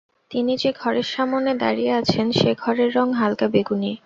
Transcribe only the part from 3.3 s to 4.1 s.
বেগুনি।